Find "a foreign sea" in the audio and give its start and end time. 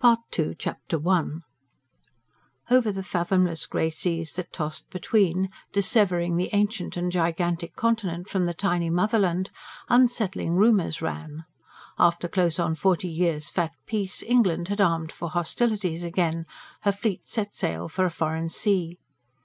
18.04-18.98